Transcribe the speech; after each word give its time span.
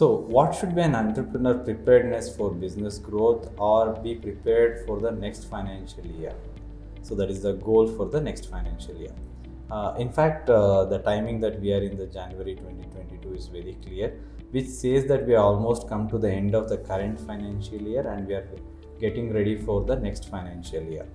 So, 0.00 0.06
what 0.34 0.54
should 0.54 0.74
be 0.74 0.80
an 0.80 0.94
entrepreneur 0.94 1.52
preparedness 1.52 2.34
for 2.34 2.50
business 2.50 2.96
growth 2.96 3.50
or 3.58 3.92
be 4.04 4.14
prepared 4.14 4.86
for 4.86 4.98
the 4.98 5.10
next 5.10 5.44
financial 5.44 6.06
year? 6.06 6.32
So, 7.02 7.14
that 7.16 7.28
is 7.30 7.42
the 7.42 7.52
goal 7.52 7.86
for 7.86 8.06
the 8.06 8.18
next 8.18 8.46
financial 8.50 8.96
year. 8.96 9.12
Uh, 9.70 9.92
in 9.98 10.10
fact, 10.10 10.48
uh, 10.48 10.86
the 10.86 11.00
timing 11.00 11.38
that 11.40 11.60
we 11.60 11.74
are 11.74 11.82
in 11.82 11.98
the 11.98 12.06
January 12.06 12.54
2022 12.54 13.34
is 13.34 13.48
very 13.48 13.76
clear, 13.84 14.14
which 14.52 14.68
says 14.68 15.04
that 15.08 15.26
we 15.26 15.34
are 15.34 15.44
almost 15.44 15.86
come 15.86 16.08
to 16.08 16.16
the 16.16 16.30
end 16.30 16.54
of 16.54 16.70
the 16.70 16.78
current 16.78 17.20
financial 17.20 17.82
year 17.82 18.08
and 18.08 18.26
we 18.26 18.32
are 18.32 18.48
getting 18.98 19.30
ready 19.34 19.58
for 19.58 19.84
the 19.84 19.96
next 19.96 20.30
financial 20.30 20.82
year, 20.82 21.06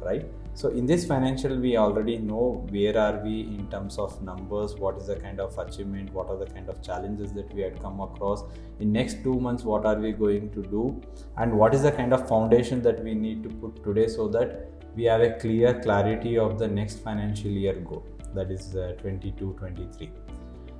right? 0.00 0.24
So 0.56 0.68
in 0.68 0.86
this 0.86 1.04
financial, 1.04 1.58
we 1.58 1.76
already 1.76 2.16
know 2.16 2.64
where 2.70 2.96
are 2.96 3.18
we 3.24 3.40
in 3.40 3.66
terms 3.72 3.98
of 3.98 4.22
numbers, 4.22 4.76
what 4.76 4.96
is 4.96 5.08
the 5.08 5.16
kind 5.16 5.40
of 5.40 5.58
achievement, 5.58 6.12
what 6.12 6.28
are 6.28 6.36
the 6.36 6.46
kind 6.46 6.68
of 6.68 6.80
challenges 6.80 7.32
that 7.32 7.52
we 7.52 7.62
had 7.62 7.82
come 7.82 8.00
across. 8.00 8.44
In 8.78 8.92
next 8.92 9.24
two 9.24 9.34
months, 9.40 9.64
what 9.64 9.84
are 9.84 9.96
we 9.96 10.12
going 10.12 10.50
to 10.50 10.62
do, 10.62 11.02
and 11.38 11.52
what 11.52 11.74
is 11.74 11.82
the 11.82 11.90
kind 11.90 12.14
of 12.14 12.28
foundation 12.28 12.82
that 12.82 13.02
we 13.02 13.14
need 13.14 13.42
to 13.42 13.48
put 13.48 13.82
today 13.82 14.06
so 14.06 14.28
that 14.28 14.70
we 14.94 15.04
have 15.04 15.22
a 15.22 15.32
clear 15.40 15.80
clarity 15.80 16.38
of 16.38 16.56
the 16.60 16.68
next 16.68 17.00
financial 17.00 17.50
year 17.50 17.74
goal, 17.74 18.06
that 18.32 18.52
is 18.52 18.76
uh, 18.76 18.94
22-23. 19.02 20.10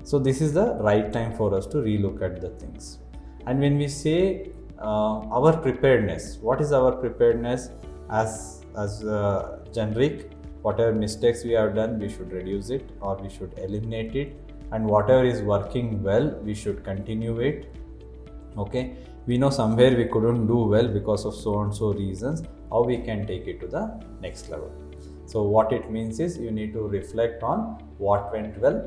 So 0.05 0.21
this 0.21 0.41
is 0.41 0.53
the 0.53 0.75
right 0.75 1.13
time 1.13 1.35
for 1.35 1.53
us 1.53 1.67
to 1.67 1.79
relook 1.79 2.23
at 2.23 2.41
the 2.41 2.51
things. 2.51 2.99
And 3.47 3.59
when 3.59 3.77
we 3.77 3.89
say 3.89 4.53
uh, 4.79 5.19
our 5.31 5.57
preparedness, 5.57 6.39
what 6.41 6.61
is 6.61 6.73
our 6.73 6.93
preparedness 6.93 7.71
as 8.09 8.65
as 8.77 9.05
uh, 9.05 9.64
generic 9.75 10.31
whatever 10.65 10.93
mistakes 11.05 11.45
we 11.45 11.53
have 11.61 11.75
done 11.79 11.99
we 12.03 12.09
should 12.09 12.31
reduce 12.33 12.71
it 12.71 12.91
or 13.01 13.17
we 13.23 13.29
should 13.29 13.53
eliminate 13.59 14.15
it. 14.17 14.37
And 14.73 14.87
whatever 14.87 15.25
is 15.25 15.43
working 15.43 16.03
well 16.03 16.29
we 16.43 16.55
should 16.55 16.83
continue 16.85 17.41
it. 17.41 17.75
Okay? 18.57 18.97
We 19.27 19.37
know 19.39 19.51
somewhere 19.51 19.97
we 19.97 20.07
couldn't 20.07 20.47
do 20.47 20.57
well 20.75 20.89
because 20.89 21.25
of 21.27 21.35
so 21.35 21.61
and 21.61 21.75
so 21.75 21.93
reasons. 21.93 22.43
How 22.71 22.83
we 22.83 22.99
can 22.99 23.27
take 23.27 23.47
it 23.47 23.61
to 23.61 23.67
the 23.67 23.85
next 24.21 24.49
level? 24.49 24.73
So 25.27 25.43
what 25.43 25.73
it 25.73 25.91
means 25.91 26.21
is 26.21 26.39
you 26.39 26.51
need 26.51 26.73
to 26.73 26.81
reflect 26.81 27.43
on 27.43 27.79
what 27.99 28.33
went 28.33 28.59
well 28.59 28.79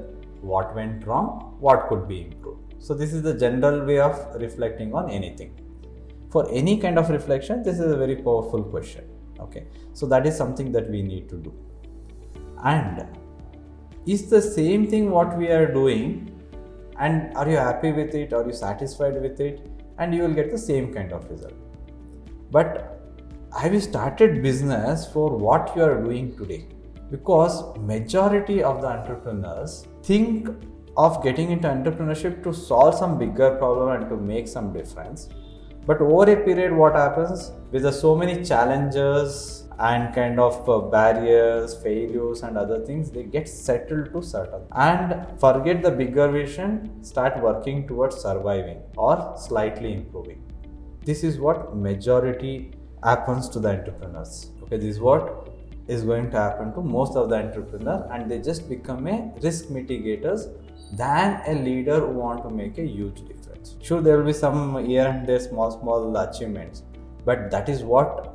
what 0.42 0.76
went 0.76 1.06
wrong 1.08 1.56
what 1.60 1.88
could 1.90 2.08
be 2.08 2.22
improved. 2.22 2.76
So 2.80 2.94
this 2.94 3.14
is 3.14 3.22
the 3.22 3.34
general 3.34 3.86
way 3.86 4.00
of 4.00 4.16
reflecting 4.36 4.94
on 4.94 5.10
anything. 5.10 5.54
For 6.32 6.50
any 6.52 6.78
kind 6.78 6.98
of 6.98 7.10
reflection 7.10 7.64
this 7.64 7.80
is 7.80 7.92
a 7.92 7.98
very 7.98 8.16
powerful 8.16 8.64
question 8.64 9.06
okay. 9.40 9.68
So 9.94 10.06
that 10.08 10.26
is 10.26 10.36
something 10.36 10.72
that 10.72 10.90
we 10.90 11.02
need 11.02 11.30
to 11.30 11.36
do. 11.38 11.54
And 12.64 13.08
is 14.06 14.30
the 14.30 14.42
same 14.42 14.88
thing 14.88 15.12
what 15.12 15.38
we 15.38 15.48
are 15.50 15.72
doing? 15.72 16.34
And 17.00 17.36
are 17.36 17.50
you 17.50 17.58
happy 17.58 17.92
with 17.92 18.16
it? 18.16 18.34
Are 18.34 18.46
you 18.46 18.54
satisfied 18.54 19.22
with 19.22 19.40
it? 19.40 19.70
And 20.00 20.14
you 20.14 20.24
will 20.24 20.34
get 20.34 20.52
the 20.52 20.58
same 20.58 20.94
kind 20.94 21.12
of 21.12 21.30
result. 21.30 21.54
But 22.52 22.98
have 23.60 23.74
you 23.74 23.80
started 23.80 24.42
business 24.42 25.08
for 25.12 25.36
what 25.36 25.76
you 25.76 25.84
are 25.84 26.02
doing 26.02 26.36
today? 26.38 26.68
Because 27.12 27.78
majority 27.78 28.64
of 28.64 28.82
the 28.82 28.88
entrepreneurs 28.88 29.88
think 30.04 30.50
of 30.98 31.24
getting 31.24 31.52
into 31.52 31.68
entrepreneurship 31.68 32.44
to 32.44 32.54
solve 32.54 32.96
some 32.96 33.18
bigger 33.18 33.56
problem 33.58 33.90
and 34.02 34.10
to 34.10 34.18
make 34.18 34.48
some 34.48 34.74
difference 34.74 35.30
but 35.88 36.02
over 36.02 36.30
a 36.30 36.36
period, 36.44 36.74
what 36.74 36.96
happens 36.96 37.52
with 37.72 37.84
the 37.84 37.92
so 37.92 38.14
many 38.14 38.44
challenges 38.44 39.64
and 39.80 40.14
kind 40.14 40.40
of 40.40 40.68
uh, 40.68 40.80
barriers, 40.80 41.76
failures, 41.82 42.42
and 42.44 42.58
other 42.58 42.84
things, 42.86 43.10
they 43.10 43.24
get 43.24 43.48
settled 43.48 44.12
to 44.12 44.22
settle 44.22 44.68
and 44.76 45.26
forget 45.40 45.82
the 45.82 45.92
bigger 45.92 46.28
vision, 46.30 47.02
start 47.04 47.42
working 47.42 47.88
towards 47.88 48.18
surviving 48.18 48.82
or 48.98 49.36
slightly 49.38 49.94
improving. 49.94 50.44
This 51.06 51.24
is 51.24 51.40
what 51.40 51.76
majority 51.76 52.72
happens 53.02 53.48
to 53.50 53.60
the 53.60 53.70
entrepreneurs. 53.70 54.52
Okay, 54.64 54.78
this 54.78 54.96
is 54.96 55.00
what 55.00 55.54
is 55.88 56.04
going 56.04 56.30
to 56.32 56.38
happen 56.38 56.74
to 56.74 56.82
most 56.82 57.16
of 57.16 57.30
the 57.30 57.36
entrepreneurs, 57.36 58.04
and 58.12 58.30
they 58.30 58.40
just 58.40 58.68
become 58.68 59.08
a 59.08 59.32
risk 59.42 59.68
mitigators 59.68 60.52
than 60.98 61.42
a 61.48 61.54
leader 61.54 62.02
who 62.02 62.12
want 62.12 62.44
to 62.44 62.50
make 62.50 62.78
a 62.78 62.86
huge 62.86 63.20
difference. 63.22 63.37
Sure, 63.82 64.02
there 64.02 64.18
will 64.18 64.26
be 64.26 64.34
some 64.34 64.86
here 64.86 65.08
and 65.08 65.28
there 65.28 65.40
small, 65.40 65.72
small 65.72 66.16
achievements, 66.18 66.84
but 67.26 67.52
that 67.52 67.70
is 67.70 67.84
what 67.84 68.34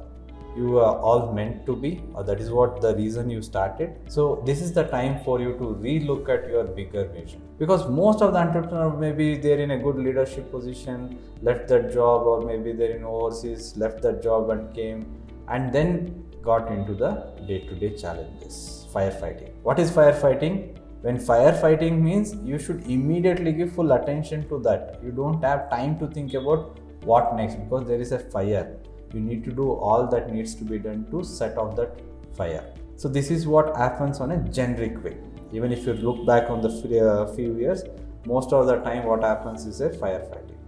you 0.56 0.78
are 0.78 0.98
all 0.98 1.32
meant 1.32 1.64
to 1.66 1.74
be, 1.74 2.02
or 2.14 2.22
that 2.24 2.40
is 2.40 2.50
what 2.50 2.80
the 2.80 2.94
reason 2.94 3.30
you 3.30 3.40
started. 3.40 3.96
So, 4.08 4.42
this 4.44 4.60
is 4.60 4.72
the 4.72 4.84
time 4.84 5.22
for 5.24 5.40
you 5.40 5.52
to 5.54 5.64
relook 5.86 6.28
at 6.28 6.48
your 6.48 6.64
bigger 6.64 7.04
vision 7.06 7.40
because 7.58 7.88
most 7.88 8.20
of 8.22 8.32
the 8.32 8.38
entrepreneurs 8.38 8.98
maybe 8.98 9.36
they're 9.36 9.60
in 9.60 9.70
a 9.70 9.78
good 9.78 9.96
leadership 9.96 10.50
position, 10.50 11.18
left 11.40 11.68
that 11.68 11.92
job, 11.92 12.26
or 12.26 12.42
maybe 12.42 12.72
they're 12.72 12.96
in 12.96 13.04
overseas, 13.04 13.76
left 13.76 14.02
that 14.02 14.22
job 14.22 14.50
and 14.50 14.74
came, 14.74 15.06
and 15.48 15.72
then 15.72 16.24
got 16.42 16.70
into 16.70 16.94
the 16.94 17.10
day 17.46 17.60
to 17.60 17.74
day 17.74 17.96
challenges. 17.96 18.86
Firefighting. 18.92 19.52
What 19.62 19.78
is 19.78 19.90
firefighting? 19.90 20.76
When 21.02 21.18
firefighting 21.18 22.00
means 22.00 22.34
you 22.44 22.58
should 22.58 22.84
immediately 22.88 23.52
give 23.52 23.72
full 23.72 23.92
attention 23.92 24.48
to 24.48 24.58
that. 24.60 25.00
You 25.02 25.10
don't 25.10 25.42
have 25.42 25.68
time 25.68 25.98
to 25.98 26.06
think 26.06 26.34
about 26.34 26.78
what 27.02 27.34
next 27.36 27.56
because 27.56 27.88
there 27.88 28.00
is 28.00 28.12
a 28.12 28.18
fire. 28.18 28.76
You 29.12 29.20
need 29.20 29.42
to 29.44 29.50
do 29.50 29.72
all 29.72 30.06
that 30.08 30.32
needs 30.32 30.54
to 30.54 30.64
be 30.64 30.78
done 30.78 31.06
to 31.10 31.24
set 31.24 31.58
off 31.58 31.74
that 31.76 32.00
fire. 32.36 32.64
So 32.96 33.08
this 33.08 33.30
is 33.30 33.48
what 33.48 33.76
happens 33.76 34.20
on 34.20 34.30
a 34.30 34.38
generic 34.48 35.02
way. 35.02 35.16
Even 35.52 35.72
if 35.72 35.84
you 35.86 35.94
look 35.94 36.24
back 36.24 36.48
on 36.48 36.60
the 36.62 36.68
uh, 36.68 37.34
few 37.34 37.58
years 37.58 37.82
most 38.24 38.52
of 38.52 38.66
the 38.66 38.76
time 38.76 39.04
what 39.04 39.24
happens 39.24 39.66
is 39.66 39.80
a 39.80 39.90
firefighting. 39.90 40.60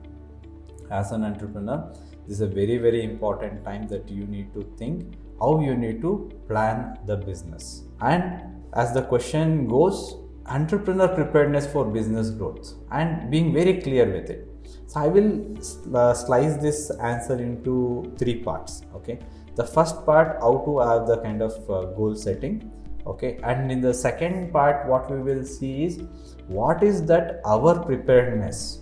As 0.91 1.13
an 1.13 1.25
entrepreneur 1.25 1.93
this 2.27 2.37
is 2.37 2.41
a 2.41 2.47
very 2.47 2.79
very 2.79 3.05
important 3.05 3.65
time 3.65 3.87
that 3.89 4.09
you 4.09 4.27
need 4.27 4.53
to 4.55 4.63
think 4.77 5.15
how 5.41 5.61
you 5.61 5.77
need 5.77 6.01
to 6.03 6.31
plan 6.49 6.99
the 7.07 7.17
business. 7.17 7.85
And 8.01 8.41
as 8.75 8.93
the 8.93 9.03
question 9.03 9.69
goes 9.69 10.17
entrepreneur 10.47 11.09
preparedness 11.09 11.67
for 11.67 11.85
business 11.85 12.31
growth 12.31 12.75
and 12.93 13.31
being 13.31 13.53
very 13.53 13.81
clear 13.81 14.07
with 14.07 14.29
it. 14.31 14.49
So 14.87 15.01
i 15.01 15.07
will 15.07 15.31
uh, 15.95 16.15
slice 16.15 16.57
this 16.57 16.91
answer 17.13 17.37
into 17.41 18.13
three 18.19 18.37
parts 18.43 18.83
okay? 18.95 19.19
The 19.57 19.65
first 19.65 20.05
part 20.05 20.39
how 20.41 20.59
to 20.67 20.79
have 20.81 21.07
the 21.07 21.19
kind 21.19 21.43
of 21.43 21.53
uh, 21.71 21.87
goal 21.97 22.15
setting 22.15 22.71
okay? 23.07 23.39
And 23.43 23.73
in 23.73 23.81
the 23.81 23.95
second 23.95 24.53
part 24.53 24.87
what 24.87 25.11
we 25.11 25.21
will 25.21 25.45
see 25.45 25.85
is 25.85 26.03
what 26.47 26.83
is 26.83 27.05
that 27.07 27.41
our 27.45 27.83
preparedness 27.83 28.81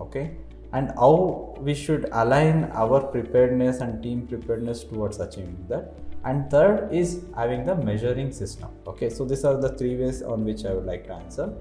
okay? 0.00 0.36
And 0.72 0.90
how 0.98 1.54
we 1.60 1.74
should 1.74 2.08
align 2.12 2.64
our 2.72 3.00
preparedness 3.00 3.80
and 3.80 4.02
team 4.02 4.26
preparedness 4.26 4.82
towards 4.82 5.20
achieving 5.20 5.64
that 5.68 5.94
and 6.24 6.50
third 6.50 6.88
is 6.92 7.24
having 7.36 7.64
the 7.64 7.74
measuring 7.76 8.32
system. 8.32 8.68
Okay 8.86 9.10
so 9.10 9.24
these 9.24 9.44
are 9.44 9.60
the 9.60 9.70
three 9.70 9.96
ways 9.96 10.22
on 10.22 10.44
which 10.44 10.64
i 10.64 10.72
would 10.72 10.86
like 10.86 11.06
to 11.06 11.14
answer. 11.14 11.52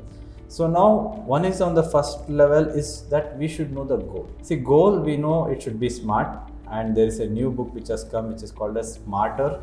So 0.47 0.67
now 0.67 1.23
one 1.25 1.45
is 1.45 1.61
on 1.61 1.73
the 1.73 1.83
first 1.83 2.29
level 2.29 2.65
is 2.81 3.03
that 3.09 3.37
we 3.37 3.47
should 3.47 3.73
know 3.73 3.83
the 3.83 3.97
goal. 3.97 4.29
See 4.41 4.55
goal 4.55 4.99
we 4.99 5.17
know 5.17 5.47
it 5.47 5.61
should 5.63 5.79
be 5.79 5.89
smart. 5.89 6.51
And 6.69 6.95
there 6.95 7.07
is 7.07 7.19
a 7.19 7.27
new 7.27 7.51
book 7.51 7.73
which 7.73 7.87
has 7.87 8.03
come 8.03 8.31
which 8.31 8.43
is 8.43 8.51
called 8.51 8.77
as 8.77 8.93
smarter. 8.93 9.61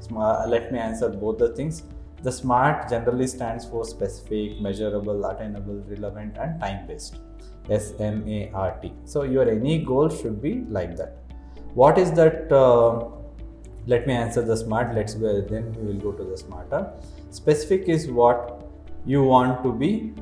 Smart, 0.00 0.48
let 0.48 0.70
me 0.72 0.78
answer 0.78 1.08
both 1.08 1.38
the 1.38 1.54
things. 1.54 1.82
The 2.22 2.32
smart 2.32 2.88
generally 2.88 3.26
stands 3.26 3.64
for 3.64 3.84
specific 3.84 4.60
measurable 4.60 5.24
attainable 5.26 5.82
relevant 5.88 6.36
and 6.38 6.60
time 6.60 6.86
based 6.86 7.18
s 7.70 7.92
m 7.98 8.22
a 8.28 8.50
r 8.52 8.78
t. 8.82 8.92
So 9.04 9.22
your 9.22 9.48
any 9.48 9.78
goal 9.84 10.08
should 10.08 10.40
be 10.40 10.64
like 10.68 10.96
that. 10.96 11.16
What 11.74 11.98
is 11.98 12.12
that 12.12 12.52
uh, 12.52 13.15
let 13.86 14.06
me 14.06 14.14
answer 14.14 14.42
the 14.42 14.56
smart. 14.56 14.94
Let's 14.94 15.14
go 15.14 15.40
then 15.40 15.72
we 15.74 15.92
will 15.92 16.00
go 16.00 16.12
to 16.12 16.24
the 16.24 16.36
smarter. 16.36 16.92
Specific 17.30 17.88
is 17.88 18.08
what 18.08 18.68
you 19.04 19.22
want 19.22 19.62
to 19.62 19.72
be 19.72 20.12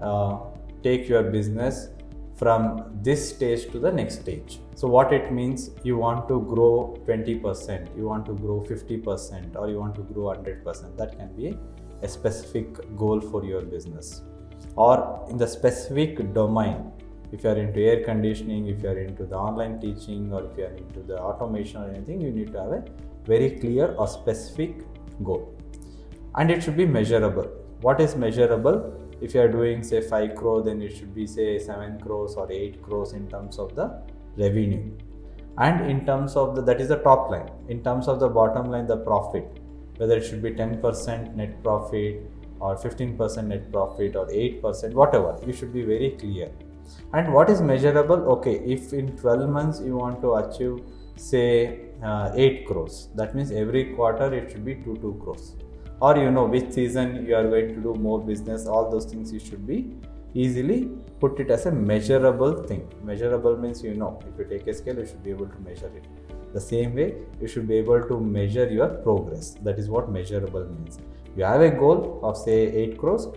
uh, 0.00 0.38
take 0.82 1.08
your 1.08 1.22
business 1.22 1.88
from 2.36 2.90
this 3.02 3.28
stage 3.28 3.70
to 3.70 3.78
the 3.78 3.92
next 3.92 4.20
stage. 4.20 4.60
So 4.74 4.88
what 4.88 5.12
it 5.12 5.30
means 5.30 5.70
you 5.82 5.98
want 5.98 6.26
to 6.28 6.40
grow 6.40 6.96
20% 7.06 7.94
you 7.96 8.06
want 8.06 8.24
to 8.26 8.32
grow 8.32 8.64
50% 8.66 9.56
or 9.56 9.68
you 9.68 9.78
want 9.78 9.94
to 9.96 10.02
grow 10.02 10.34
100% 10.34 10.96
that 10.96 11.18
can 11.18 11.34
be 11.36 11.58
a 12.02 12.08
specific 12.08 12.96
goal 12.96 13.20
for 13.20 13.44
your 13.44 13.60
business. 13.60 14.22
Or 14.76 15.26
in 15.28 15.36
the 15.36 15.46
specific 15.46 16.32
domain 16.32 16.92
if 17.32 17.44
you 17.44 17.50
are 17.50 17.58
into 17.58 17.80
air 17.80 18.02
conditioning 18.04 18.66
if 18.68 18.82
you 18.82 18.88
are 18.88 18.98
into 18.98 19.24
the 19.24 19.36
online 19.36 19.78
teaching 19.80 20.32
or 20.32 20.44
if 20.46 20.56
you 20.56 20.64
are 20.64 20.76
into 20.84 21.00
the 21.00 21.18
automation 21.18 21.82
or 21.82 21.90
anything 21.90 22.20
you 22.20 22.30
need 22.30 22.52
to 22.52 22.58
have 22.58 22.72
a 22.72 22.84
very 23.26 23.50
clear 23.58 23.94
or 23.96 24.06
specific 24.06 24.82
goal. 25.22 25.54
And 26.36 26.50
it 26.50 26.62
should 26.62 26.76
be 26.76 26.86
measurable. 26.86 27.48
What 27.80 28.00
is 28.00 28.16
measurable? 28.16 28.96
If 29.20 29.34
you 29.34 29.40
are 29.40 29.48
doing 29.48 29.82
say 29.82 30.00
5 30.00 30.34
crore 30.34 30.62
then 30.62 30.80
it 30.80 30.96
should 30.96 31.14
be 31.14 31.26
say 31.26 31.58
7 31.58 32.00
crores 32.00 32.34
or 32.34 32.50
8 32.50 32.82
crores 32.82 33.12
in 33.12 33.28
terms 33.28 33.58
of 33.58 33.74
the 33.74 34.02
revenue. 34.36 34.90
And 35.58 35.90
in 35.90 36.06
terms 36.06 36.36
of 36.36 36.54
the 36.54 36.62
that 36.62 36.80
is 36.80 36.88
the 36.88 36.96
top 36.96 37.30
line. 37.30 37.50
In 37.68 37.82
terms 37.82 38.08
of 38.08 38.20
the 38.20 38.28
bottom 38.28 38.70
line 38.70 38.86
the 38.86 38.96
profit. 38.96 39.60
Whether 39.96 40.16
it 40.16 40.24
should 40.24 40.42
be 40.42 40.52
10% 40.52 41.34
net 41.34 41.62
profit 41.62 42.22
or 42.60 42.76
15% 42.76 43.44
net 43.46 43.70
profit 43.72 44.16
or 44.16 44.26
8% 44.26 44.94
whatever. 44.94 45.38
You 45.46 45.52
should 45.52 45.72
be 45.72 45.82
very 45.82 46.10
clear. 46.18 46.50
And 47.12 47.32
what 47.34 47.50
is 47.50 47.60
measurable? 47.60 48.22
Okay 48.36 48.56
if 48.76 48.92
in 48.92 49.16
12 49.16 49.48
months 49.50 49.80
you 49.80 49.96
want 49.96 50.22
to 50.22 50.34
achieve 50.34 50.80
say 51.16 51.89
uh, 52.02 52.32
8 52.34 52.66
crores. 52.66 53.08
That 53.14 53.34
means 53.34 53.50
every 53.50 53.94
quarter 53.94 54.32
it 54.32 54.50
should 54.50 54.64
be 54.64 54.76
2 54.76 54.96
2 54.96 55.20
crores. 55.22 55.56
Or 56.00 56.16
you 56.16 56.30
know 56.30 56.46
which 56.46 56.72
season 56.72 57.26
you 57.26 57.34
are 57.34 57.48
going 57.48 57.74
to 57.74 57.80
do 57.88 57.94
more 57.94 58.20
business 58.20 58.66
all 58.66 58.90
those 58.90 59.04
things 59.04 59.32
you 59.32 59.40
should 59.48 59.66
be 59.66 59.78
easily 60.32 60.88
put 61.18 61.40
it 61.40 61.50
as 61.50 61.66
a 61.66 61.72
measurable 61.72 62.54
thing. 62.62 62.88
Measurable 63.04 63.56
means 63.56 63.82
you 63.82 63.94
know 63.94 64.18
if 64.28 64.38
you 64.38 64.46
take 64.52 64.66
a 64.66 64.74
scale 64.74 64.98
you 64.98 65.06
should 65.06 65.22
be 65.22 65.30
able 65.30 65.46
to 65.46 65.58
measure 65.68 65.90
it. 66.00 66.06
The 66.54 66.60
same 66.60 66.94
way 66.94 67.14
you 67.40 67.48
should 67.48 67.68
be 67.68 67.76
able 67.76 68.02
to 68.02 68.18
measure 68.18 68.68
your 68.68 68.88
progress. 68.88 69.56
That 69.62 69.78
is 69.78 69.88
what 69.88 70.10
measurable 70.10 70.64
means. 70.64 70.98
You 71.36 71.44
have 71.44 71.60
a 71.60 71.70
goal 71.70 72.20
of 72.22 72.36
say 72.36 72.58
8 72.84 72.98
crores. 72.98 73.28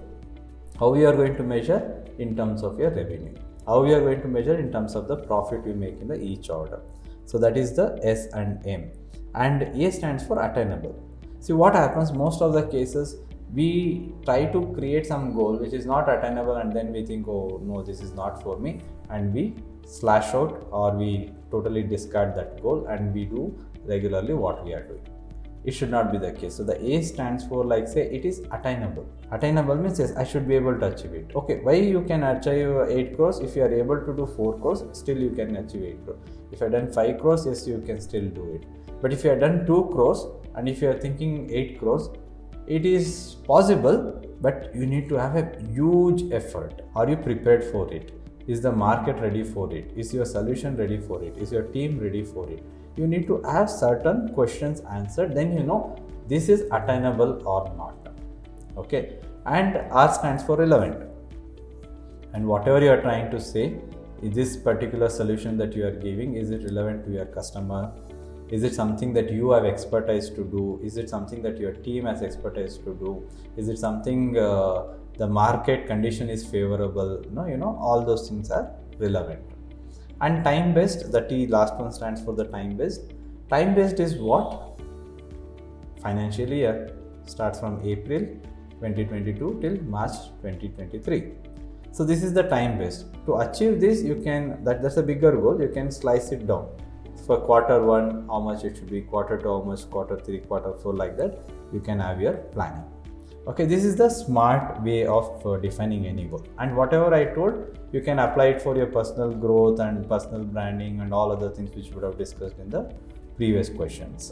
How 0.79 0.93
you 0.95 1.07
are 1.07 1.15
going 1.15 1.35
to 1.35 1.43
measure? 1.43 1.81
In 2.17 2.35
terms 2.35 2.63
of 2.63 2.79
your 2.79 2.91
revenue. 2.91 3.33
How 3.67 3.83
you 3.83 3.95
are 3.95 4.01
going 4.01 4.21
to 4.21 4.27
measure? 4.27 4.57
In 4.57 4.71
terms 4.71 4.95
of 4.95 5.07
the 5.07 5.17
profit 5.17 5.65
you 5.65 5.73
make 5.73 5.99
in 5.99 6.07
the 6.07 6.15
each 6.15 6.49
order 6.49 6.79
so 7.25 7.37
that 7.37 7.57
is 7.57 7.75
the 7.75 7.99
s 8.03 8.27
and 8.33 8.65
m. 8.65 8.91
And 9.35 9.63
a 9.63 9.91
stands 9.91 10.25
for 10.25 10.41
attainable. 10.43 10.95
See 11.39 11.53
what 11.53 11.75
happens 11.75 12.11
most 12.11 12.41
of 12.41 12.53
the 12.53 12.63
cases 12.67 13.17
we 13.53 14.11
try 14.25 14.45
to 14.45 14.59
create 14.75 15.05
some 15.05 15.33
goal 15.33 15.57
which 15.57 15.73
is 15.73 15.85
not 15.85 16.09
attainable 16.09 16.55
and 16.55 16.73
then 16.75 16.91
we 16.91 17.05
think 17.05 17.27
oh 17.27 17.61
no 17.63 17.83
this 17.83 18.01
is 18.01 18.13
not 18.13 18.41
for 18.41 18.57
me 18.57 18.79
and 19.09 19.33
we 19.33 19.53
slash 19.85 20.33
out 20.33 20.67
or 20.71 20.91
we 21.01 21.29
totally 21.51 21.83
discard 21.83 22.33
that 22.35 22.61
goal 22.63 22.87
and 22.87 23.13
we 23.13 23.25
do 23.25 23.43
regularly 23.85 24.33
what 24.33 24.65
we 24.65 24.73
are 24.73 24.83
doing 24.83 25.05
it 25.65 25.73
should 25.73 25.89
not 25.89 26.11
be 26.11 26.17
the 26.17 26.31
case. 26.31 26.55
So 26.55 26.63
the 26.63 26.77
a 26.83 27.01
stands 27.01 27.45
for 27.45 27.63
like 27.63 27.87
say 27.87 28.03
it 28.17 28.25
is 28.25 28.39
attainable. 28.51 29.05
Attainable 29.31 29.75
means 29.75 29.99
yes 29.99 30.13
i 30.17 30.23
should 30.23 30.47
be 30.47 30.55
able 30.55 30.77
to 30.79 30.87
achieve 30.87 31.13
it. 31.13 31.31
Okay 31.35 31.59
why 31.63 31.73
you 31.73 32.01
can 32.01 32.23
achieve 32.23 32.75
8 32.87 33.15
crores? 33.15 33.39
If 33.39 33.55
you 33.55 33.63
are 33.63 33.73
able 33.73 34.01
to 34.05 34.15
do 34.15 34.25
4 34.25 34.59
crores 34.59 34.83
still 34.93 35.17
you 35.17 35.31
can 35.31 35.55
achieve 35.55 35.83
8 35.83 36.05
crores. 36.05 36.19
If 36.51 36.61
you 36.61 36.69
done 36.69 36.91
5 36.91 37.19
crores 37.19 37.45
yes 37.45 37.67
you 37.67 37.81
can 37.85 38.01
still 38.01 38.27
do 38.39 38.49
it. 38.55 38.65
But 39.01 39.13
if 39.13 39.23
you 39.23 39.29
have 39.29 39.39
done 39.39 39.65
2 39.65 39.89
crores 39.93 40.25
and 40.55 40.67
if 40.67 40.81
you 40.81 40.89
are 40.89 40.99
thinking 40.99 41.49
8 41.51 41.79
crores 41.79 42.09
it 42.67 42.85
is 42.85 43.35
possible 43.47 44.21
but 44.41 44.69
you 44.75 44.85
need 44.85 45.07
to 45.09 45.15
have 45.15 45.35
a 45.37 45.45
huge 45.71 46.31
effort. 46.31 46.81
Are 46.95 47.09
you 47.09 47.15
prepared 47.15 47.63
for 47.63 47.91
it? 47.93 48.11
Is 48.45 48.59
the 48.61 48.71
market 48.71 49.17
ready 49.21 49.43
for 49.43 49.73
it? 49.73 49.91
Is 49.95 50.13
your 50.13 50.25
solution 50.25 50.75
ready 50.75 50.97
for 50.97 51.23
it? 51.23 51.37
Is 51.37 51.53
your 51.53 51.63
team 51.75 51.97
ready 51.97 52.23
for 52.23 52.49
it 52.49 52.61
you 52.95 53.07
need 53.07 53.27
to 53.27 53.41
have 53.43 53.69
certain 53.69 54.29
questions 54.33 54.81
answered 54.91 55.35
then 55.35 55.57
you 55.57 55.63
know 55.63 55.95
this 56.27 56.49
is 56.49 56.61
attainable 56.71 57.41
or 57.45 57.73
not. 57.77 58.07
Okay? 58.77 59.17
And 59.45 59.77
r 59.91 60.13
stands 60.13 60.43
for 60.43 60.55
relevant. 60.55 61.09
And 62.33 62.47
whatever 62.47 62.81
you 62.81 62.89
are 62.89 63.01
trying 63.01 63.29
to 63.31 63.39
say 63.39 63.75
is 64.21 64.33
this 64.33 64.55
particular 64.57 65.09
solution 65.09 65.57
that 65.57 65.75
you 65.75 65.85
are 65.85 65.91
giving 65.91 66.35
is 66.35 66.49
it 66.49 66.63
relevant 66.63 67.05
to 67.05 67.11
your 67.11 67.25
customer? 67.25 67.91
Is 68.49 68.63
it 68.63 68.73
something 68.73 69.13
that 69.13 69.31
you 69.31 69.51
have 69.51 69.65
expertise 69.65 70.29
to 70.29 70.43
do? 70.43 70.79
Is 70.83 70.97
it 70.97 71.09
something 71.09 71.41
that 71.41 71.57
your 71.57 71.73
team 71.73 72.05
has 72.05 72.21
expertise 72.21 72.77
to 72.77 72.93
do? 72.93 73.27
Is 73.57 73.67
it 73.67 73.77
something 73.77 74.37
uh, 74.37 74.83
the 75.17 75.27
market 75.27 75.87
condition 75.87 76.29
is 76.29 76.45
favorable? 76.45 77.21
No 77.31 77.47
you 77.47 77.57
know 77.57 77.77
all 77.81 78.05
those 78.05 78.29
things 78.29 78.49
are 78.51 78.71
relevant 78.99 79.52
and 80.25 80.43
time 80.43 80.73
based 80.73 81.11
the 81.11 81.21
t 81.29 81.47
last 81.55 81.75
one 81.83 81.91
stands 81.91 82.23
for 82.23 82.33
the 82.33 82.45
time 82.55 82.75
based. 82.77 83.13
Time 83.49 83.75
based 83.75 83.99
is 83.99 84.15
what? 84.15 84.79
Financial 86.01 86.49
year 86.59 86.75
starts 87.25 87.59
from 87.59 87.79
april 87.93 88.23
2022 88.81 89.59
till 89.61 89.75
march 89.95 90.15
2023 90.41 91.19
so 91.97 92.03
this 92.03 92.23
is 92.23 92.33
the 92.33 92.43
time 92.43 92.79
based. 92.79 93.05
To 93.27 93.35
achieve 93.35 93.79
this 93.79 94.01
you 94.01 94.15
can 94.15 94.63
that 94.63 94.81
that's 94.81 94.97
a 94.97 95.03
bigger 95.03 95.31
goal. 95.31 95.61
You 95.61 95.69
can 95.69 95.91
slice 95.91 96.31
it 96.31 96.47
down. 96.47 96.67
For 97.27 97.37
quarter 97.37 97.81
one 97.85 98.27
how 98.27 98.39
much 98.39 98.63
it 98.63 98.77
should 98.77 98.89
be 98.89 99.01
quarter 99.01 99.37
two 99.37 99.49
how 99.49 99.61
much 99.61 99.89
quarter 99.91 100.17
three 100.19 100.39
quarter 100.39 100.73
four 100.79 100.95
like 100.95 101.15
that 101.17 101.37
you 101.71 101.79
can 101.79 101.99
have 101.99 102.19
your 102.19 102.33
planning 102.55 102.92
okay 103.45 103.65
this 103.65 103.83
is 103.83 103.95
the 103.97 104.09
smart 104.09 104.81
way 104.83 105.05
of 105.05 105.45
uh, 105.45 105.57
defining 105.57 106.07
any 106.07 106.25
goal. 106.25 106.45
And 106.59 106.75
whatever 106.77 107.13
i 107.13 107.25
told 107.25 107.77
you 107.91 108.01
can 108.01 108.19
apply 108.19 108.45
it 108.53 108.61
for 108.61 108.75
your 108.75 108.87
personal 108.87 109.31
growth 109.31 109.79
and 109.79 110.07
personal 110.07 110.43
branding 110.43 111.01
and 111.01 111.13
all 111.13 111.31
other 111.31 111.49
things 111.49 111.75
which 111.75 111.89
we 111.89 111.95
would 111.95 112.03
have 112.03 112.17
discussed 112.17 112.57
in 112.57 112.69
the 112.69 112.83
previous 113.35 113.69
questions. 113.69 114.31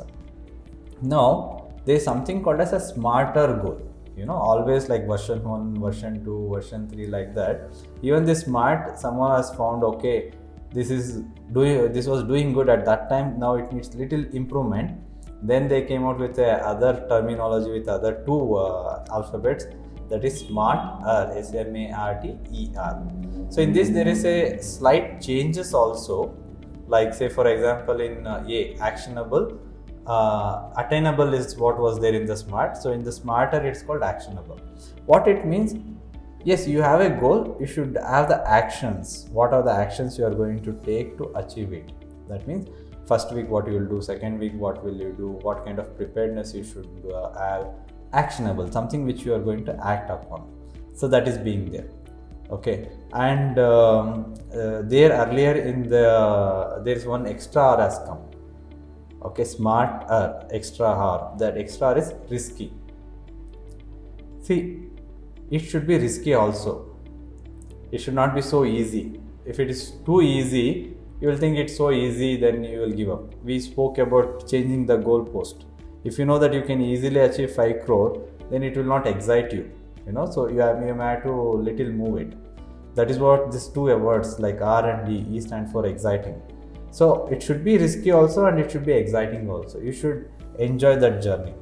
Now 1.01 1.69
there 1.85 1.95
is 1.95 2.03
something 2.03 2.41
called 2.43 2.61
as 2.61 2.73
a 2.73 2.79
smarter 2.79 3.47
goal. 3.63 3.81
You 4.15 4.25
know 4.25 4.35
always 4.35 4.87
like 4.87 5.07
version 5.07 5.43
1 5.43 5.81
version 5.81 6.23
2 6.23 6.49
version 6.53 6.87
3 6.87 7.07
like 7.07 7.35
that. 7.35 7.69
Even 8.01 8.23
this 8.23 8.41
smart 8.41 8.97
someone 8.97 9.35
has 9.35 9.53
found 9.55 9.83
okay 9.83 10.31
this 10.73 10.89
is 10.89 11.21
doing 11.51 11.91
this 11.91 12.07
was 12.07 12.23
doing 12.23 12.53
good 12.53 12.69
at 12.69 12.85
that 12.85 13.09
time 13.09 13.37
now 13.37 13.55
it 13.55 13.71
needs 13.73 13.93
little 13.93 14.23
improvement 14.33 14.91
then 15.41 15.67
they 15.67 15.83
came 15.83 16.03
out 16.05 16.19
with 16.19 16.38
other 16.39 17.05
terminology 17.09 17.71
with 17.71 17.88
other 17.88 18.23
two 18.25 18.55
uh, 18.55 19.03
alphabets. 19.11 19.65
That 20.09 20.25
is 20.25 20.39
smart 20.39 20.79
r 21.05 21.31
s 21.38 21.53
m 21.53 21.75
a 21.75 21.91
r 21.93 22.19
t 22.21 22.38
e 22.51 22.69
r. 22.75 23.01
So 23.49 23.61
in 23.61 23.71
this 23.71 23.89
there 23.89 24.07
is 24.07 24.25
a 24.25 24.61
slight 24.61 25.21
changes 25.21 25.73
also. 25.73 26.35
Like 26.88 27.13
say 27.13 27.29
for 27.29 27.47
example 27.47 28.01
in 28.01 28.27
uh, 28.27 28.43
a 28.47 28.75
actionable 28.89 29.57
uh, 30.05 30.69
attainable 30.77 31.33
is 31.33 31.55
what 31.55 31.79
was 31.79 31.99
there 32.01 32.13
in 32.13 32.25
the 32.25 32.35
smart. 32.35 32.75
So 32.75 32.91
in 32.91 33.03
the 33.03 33.11
smarter 33.11 33.65
it's 33.65 33.81
called 33.81 34.03
actionable. 34.03 34.59
What 35.05 35.27
it 35.27 35.45
means 35.45 35.75
yes 36.44 36.67
you 36.67 36.81
have 36.81 36.99
a 36.99 37.09
goal 37.09 37.55
you 37.61 37.65
should 37.65 37.97
have 38.05 38.27
the 38.27 38.39
actions. 38.59 39.29
What 39.31 39.53
are 39.53 39.63
the 39.63 39.71
actions 39.71 40.17
you 40.17 40.25
are 40.25 40.35
going 40.44 40.61
to 40.63 40.73
take 40.89 41.17
to 41.19 41.31
achieve 41.35 41.71
it? 41.71 41.94
That 42.27 42.45
means 42.47 42.67
first 43.11 43.31
week 43.37 43.47
what 43.49 43.67
you 43.67 43.73
will 43.77 43.89
do 43.93 44.01
second 44.01 44.39
week 44.39 44.53
what 44.65 44.83
will 44.83 44.99
you 45.05 45.13
do 45.21 45.29
what 45.47 45.65
kind 45.65 45.79
of 45.79 45.95
preparedness 45.97 46.53
you 46.57 46.63
should 46.63 47.11
uh, 47.13 47.31
have 47.45 47.65
actionable 48.13 48.71
something 48.71 49.05
which 49.05 49.23
you 49.23 49.33
are 49.33 49.39
going 49.39 49.65
to 49.65 49.77
act 49.85 50.09
upon. 50.09 50.49
So 50.93 51.07
that 51.07 51.27
is 51.27 51.37
being 51.37 51.71
there. 51.71 51.87
Okay. 52.49 52.89
And 53.13 53.57
um, 53.59 54.35
uh, 54.53 54.81
there 54.83 55.11
earlier 55.11 55.53
in 55.53 55.87
the 55.87 56.81
there 56.83 56.95
is 56.95 57.05
one 57.05 57.25
extra 57.27 57.61
r 57.61 57.81
has 57.81 57.99
come. 58.05 58.19
Okay. 59.23 59.43
Smart 59.43 60.05
r 60.09 60.45
extra 60.51 60.87
r 60.87 61.35
that 61.39 61.57
extra 61.57 61.87
r 61.87 61.97
is 61.97 62.13
risky. 62.29 62.73
See 64.41 64.87
it 65.49 65.59
should 65.59 65.87
be 65.87 65.97
risky 65.97 66.33
also. 66.33 66.87
It 67.91 67.99
should 67.99 68.13
not 68.13 68.35
be 68.35 68.41
so 68.41 68.65
easy. 68.65 69.19
If 69.45 69.59
it 69.59 69.69
is 69.69 69.91
too 70.06 70.21
easy, 70.21 70.95
you 71.21 71.28
will 71.28 71.37
think 71.37 71.57
it's 71.57 71.78
so 71.78 71.92
easy, 71.92 72.35
then 72.35 72.63
you 72.63 72.80
will 72.80 72.92
give 72.92 73.09
up. 73.11 73.35
We 73.44 73.59
spoke 73.59 73.99
about 73.99 74.47
changing 74.49 74.87
the 74.87 74.97
goalpost. 74.97 75.66
If 76.04 76.18
you 76.18 76.25
know 76.25 76.40
that 76.40 76.51
you 76.51 76.63
can 76.63 76.81
easily 76.81 77.19
achieve 77.19 77.51
5 77.51 77.85
crore, 77.85 78.28
then 78.49 78.63
it 78.63 78.75
will 78.75 78.90
not 78.95 79.06
excite 79.06 79.54
you. 79.54 79.71
You 80.07 80.13
know, 80.13 80.25
so 80.30 80.47
you 80.47 80.59
have, 80.61 80.81
you 80.81 80.95
have 80.95 81.23
to 81.23 81.31
little 81.31 81.92
move 81.92 82.18
it. 82.21 82.33
That 82.95 83.11
is 83.11 83.19
what 83.19 83.51
these 83.51 83.68
two 83.68 83.95
words 83.95 84.40
like 84.40 84.61
R 84.61 84.90
and 84.90 85.07
D, 85.07 85.35
E 85.35 85.40
stand 85.40 85.71
for 85.71 85.85
exciting. 85.85 86.42
So 86.90 87.28
it 87.28 87.44
should 87.44 87.63
be 87.63 87.78
risky 87.78 88.11
also 88.11 88.45
and 88.47 88.59
it 88.59 88.71
should 88.71 88.85
be 88.85 88.94
exciting 88.94 89.47
also. 89.47 89.80
You 89.80 89.94
should 89.94 90.30
enjoy 90.57 90.95
that 90.97 91.21
journey. 91.21 91.54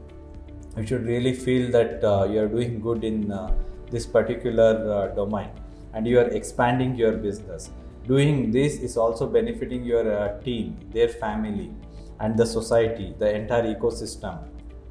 You 0.77 0.87
should 0.87 1.05
really 1.05 1.33
feel 1.33 1.69
that 1.71 2.03
uh, 2.03 2.23
you 2.31 2.39
are 2.39 2.47
doing 2.47 2.79
good 2.79 3.03
in 3.03 3.29
uh, 3.29 3.53
this 3.91 4.05
particular 4.05 4.71
uh, 4.91 5.15
domain 5.15 5.49
and 5.93 6.07
you 6.07 6.17
are 6.19 6.29
expanding 6.29 6.95
your 6.95 7.11
business 7.11 7.71
doing 8.09 8.51
this 8.51 8.75
is 8.87 8.97
also 8.97 9.25
benefiting 9.27 9.83
your 9.85 10.05
uh, 10.11 10.39
team 10.45 10.77
their 10.93 11.09
family 11.23 11.71
and 12.19 12.37
the 12.41 12.45
society 12.45 13.13
the 13.19 13.29
entire 13.39 13.67
ecosystem. 13.73 14.39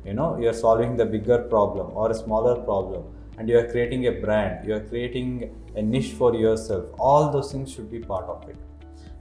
You 0.04 0.14
know 0.14 0.38
you 0.38 0.48
are 0.48 0.58
solving 0.66 0.96
the 0.96 1.04
bigger 1.04 1.38
problem 1.54 1.90
or 1.94 2.10
a 2.10 2.14
smaller 2.14 2.54
problem 2.68 3.02
and 3.37 3.48
you 3.48 3.58
are 3.58 3.66
creating 3.72 4.06
a 4.06 4.12
brand 4.12 4.66
you 4.66 4.75
are 4.75 4.84
creating 4.92 5.28
a 5.75 5.82
niche 5.82 6.12
for 6.12 6.34
yourself. 6.34 6.87
All 6.98 7.30
those 7.32 7.52
things 7.52 7.72
should 7.72 7.90
be 7.90 7.98
part 7.98 8.26
of 8.37 8.48
it. 8.48 8.56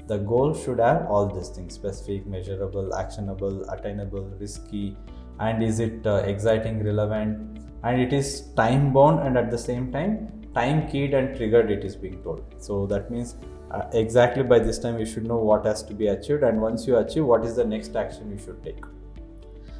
The 0.07 0.19
goal 0.19 0.53
should 0.53 0.79
have 0.79 1.07
all 1.07 1.27
these 1.27 1.49
things 1.49 1.73
specific 1.73 2.27
measurable 2.27 2.95
actionable 2.95 3.69
attainable 3.69 4.25
risky 4.39 4.95
and 5.39 5.63
is 5.63 5.79
it 5.79 6.05
uh, 6.05 6.15
exciting 6.33 6.83
relevant? 6.83 7.59
And 7.83 8.01
it 8.01 8.13
is 8.13 8.49
time 8.55 8.93
bound 8.93 9.27
and 9.27 9.37
at 9.37 9.51
the 9.51 9.57
same 9.57 9.91
time 9.91 10.15
time 10.55 10.87
keyed 10.89 11.13
and 11.13 11.35
triggered 11.35 11.71
it 11.71 11.83
is 11.83 11.95
being 11.95 12.21
told. 12.23 12.43
So 12.57 12.85
that 12.87 13.11
means 13.11 13.35
uh, 13.71 13.83
exactly 13.93 14.43
by 14.43 14.59
this 14.59 14.79
time 14.79 14.99
you 14.99 15.05
should 15.05 15.25
know 15.25 15.37
what 15.37 15.65
has 15.65 15.83
to 15.83 15.93
be 15.93 16.07
achieved. 16.07 16.43
And 16.43 16.61
once 16.61 16.87
you 16.87 16.97
achieve 16.97 17.25
what 17.25 17.45
is 17.45 17.55
the 17.55 17.65
next 17.65 17.95
action 17.95 18.31
you 18.31 18.37
should 18.37 18.63
take? 18.63 18.83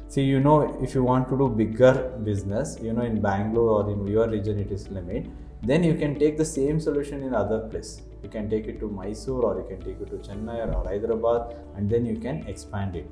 See 0.08 0.22
you 0.22 0.40
know 0.40 0.82
if 0.82 0.94
you 0.94 1.02
want 1.02 1.28
to 1.28 1.36
do 1.36 1.48
bigger 1.48 1.92
business 2.24 2.78
you 2.80 2.92
know 2.92 3.02
in 3.02 3.20
bangalore 3.20 3.82
or 3.82 3.90
in 3.90 4.06
your 4.06 4.28
region 4.28 4.58
it 4.58 4.70
is 4.70 4.88
limit. 4.88 5.26
Then 5.62 5.82
you 5.82 5.94
can 5.94 6.18
take 6.18 6.36
the 6.36 6.44
same 6.44 6.80
solution 6.80 7.22
in 7.22 7.34
other 7.34 7.60
place. 7.60 8.02
You 8.22 8.28
can 8.28 8.48
take 8.48 8.66
it 8.66 8.78
to 8.80 8.88
mysore 8.88 9.42
or 9.42 9.60
you 9.60 9.66
can 9.68 9.80
take 9.84 10.00
it 10.00 10.10
to 10.10 10.16
chennai 10.28 10.74
or 10.74 10.84
hyderabad 10.88 11.56
and 11.76 11.90
then 11.90 12.06
you 12.06 12.16
can 12.16 12.46
expand 12.46 12.96
it. 12.96 13.10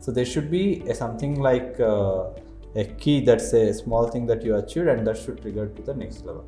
So 0.00 0.12
there 0.12 0.24
should 0.24 0.50
be 0.50 0.82
a, 0.88 0.94
something 0.94 1.40
like 1.40 1.78
uh, 1.80 2.30
a 2.76 2.84
key 2.98 3.20
that's 3.24 3.52
a 3.52 3.72
small 3.72 4.08
thing 4.08 4.26
that 4.26 4.42
you 4.42 4.56
achieved 4.56 4.88
and 4.88 5.06
that 5.06 5.16
should 5.16 5.40
trigger 5.40 5.68
to 5.68 5.82
the 5.82 5.94
next 5.94 6.24
level 6.24 6.44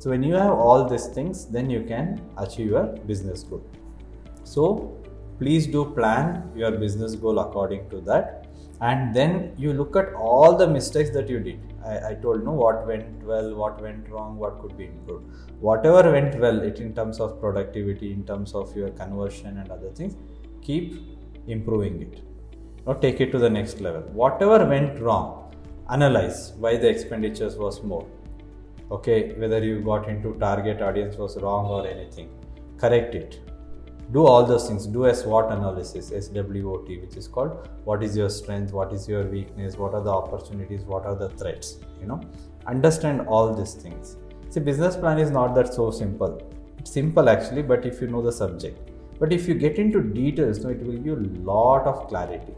so 0.00 0.08
when 0.08 0.22
you 0.22 0.34
have 0.34 0.52
all 0.66 0.88
these 0.90 1.06
things 1.16 1.44
then 1.54 1.68
you 1.68 1.80
can 1.88 2.06
achieve 2.38 2.68
your 2.74 2.84
business 3.10 3.42
goal. 3.42 3.62
So 4.44 4.96
please 5.38 5.66
do 5.66 5.84
plan 5.96 6.50
your 6.56 6.70
business 6.70 7.14
goal 7.14 7.38
according 7.38 7.90
to 7.90 8.00
that. 8.12 8.46
And 8.80 9.14
then 9.14 9.52
you 9.58 9.74
look 9.74 9.96
at 9.96 10.14
all 10.14 10.56
the 10.56 10.66
mistakes 10.66 11.10
that 11.10 11.28
you 11.28 11.38
did. 11.38 11.60
I, 11.84 12.12
I, 12.12 12.14
told 12.14 12.44
no 12.44 12.52
what 12.52 12.86
went 12.86 13.22
well 13.22 13.54
what 13.54 13.82
went 13.82 14.08
wrong 14.08 14.38
what 14.38 14.58
could 14.62 14.74
be 14.78 14.86
improved. 14.86 15.26
Whatever 15.60 16.12
went 16.12 16.40
well 16.40 16.60
it 16.62 16.80
in 16.80 16.94
terms 16.94 17.20
of 17.20 17.38
productivity 17.38 18.10
in 18.12 18.24
terms 18.24 18.54
of 18.54 18.74
your 18.74 18.88
conversion 18.90 19.58
and 19.58 19.70
other 19.70 19.90
things 19.90 20.16
keep 20.62 20.94
improving 21.46 22.00
it. 22.00 22.22
Or 22.86 22.94
take 22.94 23.20
it 23.20 23.32
to 23.32 23.38
the 23.38 23.50
next 23.50 23.82
level. 23.82 24.00
Whatever 24.24 24.64
went 24.64 24.98
wrong 24.98 25.54
analyze 25.90 26.52
why 26.56 26.78
the 26.78 26.88
expenditures 26.88 27.56
was 27.56 27.82
more 27.82 28.06
okay 28.90 29.32
whether 29.34 29.62
you 29.64 29.80
got 29.80 30.08
into 30.08 30.34
target 30.40 30.82
audience 30.82 31.16
was 31.16 31.36
wrong 31.36 31.66
or 31.66 31.86
anything. 31.86 32.28
Correct 32.76 33.14
it. 33.14 33.40
Do 34.12 34.26
all 34.26 34.44
those 34.44 34.66
things. 34.66 34.86
Do 34.86 35.04
a 35.04 35.14
swot 35.14 35.52
analysis 35.52 36.10
swot 36.10 36.32
which 37.00 37.16
is 37.16 37.28
called 37.28 37.68
what 37.84 38.02
is 38.02 38.16
your 38.16 38.28
strength 38.28 38.72
what 38.72 38.92
is 38.92 39.08
your 39.08 39.22
weakness 39.24 39.76
what 39.76 39.94
are 39.94 40.02
the 40.02 40.10
opportunities 40.10 40.82
what 40.82 41.06
are 41.06 41.14
the 41.14 41.28
threats 41.30 41.78
you 42.00 42.06
know? 42.06 42.20
Understand 42.66 43.20
all 43.28 43.54
these 43.54 43.74
things. 43.74 44.16
See 44.48 44.60
business 44.60 44.96
plan 44.96 45.18
is 45.18 45.30
not 45.30 45.54
that 45.54 45.72
so 45.72 45.90
simple. 45.92 46.42
It's 46.78 46.90
simple 46.90 47.28
actually 47.28 47.62
but 47.62 47.86
if 47.86 48.00
you 48.00 48.08
know 48.08 48.22
the 48.22 48.32
subject. 48.32 48.90
But 49.20 49.32
if 49.32 49.46
you 49.46 49.54
get 49.54 49.78
into 49.78 50.02
details 50.02 50.58
no, 50.64 50.70
it 50.70 50.82
will 50.82 50.92
give 50.92 51.06
you 51.06 51.14
a 51.14 51.26
lot 51.52 51.86
of 51.86 52.08
clarity. 52.08 52.54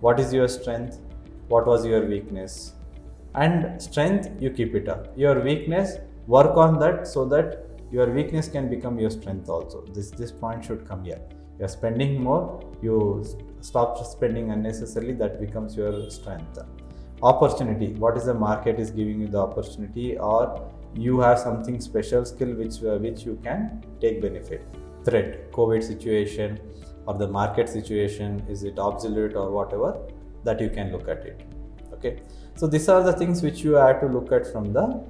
What 0.00 0.20
is 0.20 0.32
your 0.32 0.46
strength? 0.46 1.00
What 1.48 1.66
was 1.66 1.84
your 1.84 2.06
weakness 2.06 2.75
and 3.36 3.80
strength 3.80 4.30
you 4.40 4.50
keep 4.50 4.74
it 4.74 4.88
up. 4.88 5.12
Your 5.16 5.40
weakness 5.40 5.98
work 6.26 6.56
on 6.56 6.78
that 6.80 7.06
so 7.06 7.24
that 7.26 7.66
your 7.92 8.10
weakness 8.10 8.48
can 8.48 8.68
become 8.68 8.98
your 8.98 9.10
strength 9.10 9.48
also. 9.48 9.84
This 9.94 10.10
this 10.10 10.32
point 10.32 10.64
should 10.64 10.86
come 10.88 11.04
here. 11.04 11.20
You're 11.58 11.68
spending 11.68 12.22
more 12.22 12.60
you 12.82 13.24
stop 13.60 14.04
spending 14.04 14.50
unnecessarily 14.50 15.14
that 15.24 15.38
becomes 15.40 15.76
your 15.76 16.10
strength. 16.10 16.58
Opportunity. 17.22 17.92
What 18.04 18.16
is 18.16 18.24
the 18.24 18.34
market 18.34 18.78
is 18.78 18.90
giving 18.90 19.20
you 19.20 19.28
the 19.28 19.38
opportunity 19.38 20.18
or 20.18 20.70
you 20.94 21.20
have 21.20 21.38
something 21.38 21.80
special 21.80 22.24
skill 22.24 22.54
which 22.54 22.82
uh, 22.82 22.98
which 23.06 23.24
you 23.24 23.38
can 23.44 23.84
take 24.00 24.20
benefit. 24.22 24.66
Threat. 25.04 25.52
Covid 25.52 25.82
situation 25.82 26.58
or 27.06 27.14
the 27.14 27.28
market 27.28 27.68
situation 27.68 28.44
is 28.48 28.64
it 28.64 28.78
obsolete 28.78 29.36
or 29.36 29.50
whatever 29.50 29.96
that 30.44 30.60
you 30.60 30.70
can 30.70 30.92
look 30.92 31.08
at 31.08 31.24
it. 31.24 31.42
Okay 31.92 32.18
so 32.56 32.66
these 32.66 32.88
are 32.88 33.02
the 33.02 33.12
things 33.12 33.42
which 33.42 33.60
you 33.60 33.74
have 33.74 34.00
to 34.00 34.06
look 34.06 34.32
at 34.32 34.50
from 34.50 34.72
the 34.72 35.04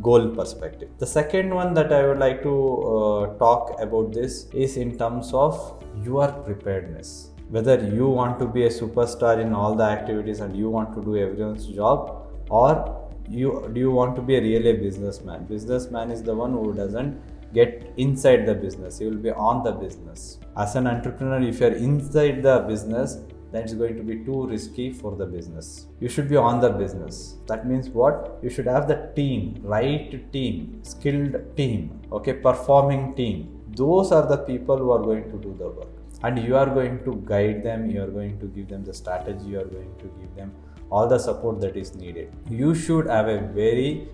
goal 0.00 0.28
perspective. 0.28 0.88
The 0.98 1.06
second 1.06 1.54
one 1.54 1.74
that 1.74 1.92
I 1.92 2.06
would 2.06 2.18
like 2.18 2.42
to 2.42 2.54
uh, 2.54 3.38
talk 3.38 3.80
about 3.80 4.12
this 4.12 4.46
is 4.52 4.76
in 4.76 4.96
terms 4.98 5.32
of 5.32 5.84
your 6.02 6.28
preparedness. 6.28 7.30
Whether 7.50 7.76
you 7.88 8.08
want 8.08 8.38
to 8.38 8.46
be 8.46 8.64
a 8.64 8.68
superstar 8.68 9.40
in 9.40 9.52
all 9.52 9.74
the 9.74 9.84
activities 9.84 10.40
and 10.40 10.56
you 10.56 10.70
want 10.70 10.94
to 10.94 11.02
do 11.02 11.16
everyone's 11.16 11.66
job, 11.66 12.26
or 12.48 13.00
you 13.28 13.70
do 13.72 13.80
you 13.80 13.90
want 13.90 14.16
to 14.16 14.22
be 14.22 14.36
a 14.36 14.40
really 14.40 14.70
a 14.70 14.74
businessman? 14.74 15.44
Businessman 15.44 16.10
is 16.10 16.22
the 16.22 16.34
one 16.34 16.52
who 16.52 16.72
doesn't 16.72 17.20
get 17.52 17.92
inside 17.96 18.46
the 18.46 18.54
business. 18.54 18.98
He 18.98 19.06
will 19.06 19.22
be 19.28 19.30
on 19.30 19.62
the 19.62 19.72
business. 19.72 20.38
As 20.56 20.74
an 20.74 20.86
entrepreneur, 20.86 21.40
if 21.42 21.60
you 21.60 21.66
are 21.66 21.72
inside 21.72 22.42
the 22.42 22.58
business, 22.68 23.18
then 23.54 23.62
it's 23.62 23.74
going 23.74 23.96
to 23.96 24.02
be 24.02 24.16
too 24.24 24.46
risky 24.48 24.92
for 24.92 25.14
the 25.14 25.24
business. 25.24 25.86
You 26.00 26.08
should 26.08 26.28
be 26.28 26.36
on 26.36 26.60
the 26.60 26.70
business. 26.70 27.36
That 27.46 27.68
means 27.68 27.88
what? 27.88 28.40
You 28.42 28.50
should 28.50 28.66
have 28.66 28.88
the 28.88 29.12
team, 29.14 29.60
right 29.62 30.32
team, 30.32 30.80
skilled 30.82 31.36
team, 31.56 32.00
okay, 32.10 32.32
performing 32.32 33.14
team. 33.14 33.60
Those 33.76 34.10
are 34.10 34.26
the 34.26 34.38
people 34.38 34.76
who 34.76 34.90
are 34.90 35.02
going 35.02 35.30
to 35.30 35.38
do 35.38 35.54
the 35.56 35.68
work. 35.68 35.92
And 36.24 36.42
you 36.42 36.56
are 36.56 36.66
going 36.66 37.04
to 37.04 37.22
guide 37.26 37.62
them, 37.62 37.88
you 37.88 38.02
are 38.02 38.12
going 38.18 38.40
to 38.40 38.46
give 38.46 38.68
them 38.68 38.84
the 38.84 38.94
strategy, 38.94 39.44
you 39.44 39.60
are 39.60 39.70
going 39.76 39.94
to 39.98 40.10
give 40.20 40.34
them 40.34 40.52
all 40.90 41.06
the 41.06 41.18
support 41.18 41.60
that 41.60 41.76
is 41.76 41.94
needed. 41.94 42.32
You 42.50 42.74
should 42.74 43.06
have 43.06 43.28
a 43.28 43.38
very 43.62 44.08